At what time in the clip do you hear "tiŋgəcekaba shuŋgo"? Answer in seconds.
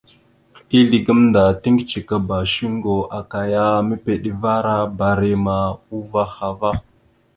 1.61-2.95